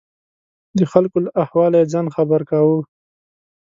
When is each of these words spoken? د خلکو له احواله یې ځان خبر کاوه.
د 0.77 0.79
خلکو 0.91 1.17
له 1.25 1.29
احواله 1.43 1.77
یې 1.81 1.89
ځان 1.93 2.07
خبر 2.15 2.41
کاوه. 2.49 2.79